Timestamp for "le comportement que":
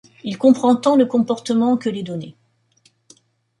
0.95-1.87